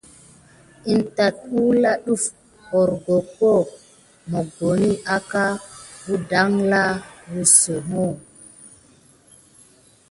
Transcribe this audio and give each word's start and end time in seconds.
Kine 0.81 1.05
tate 1.15 1.43
wulane 1.53 1.87
adef 1.93 2.23
horko 2.69 3.51
mokoni 4.29 4.89
aka 5.15 5.45
gudanla 6.05 6.81
wusodi. 7.31 8.21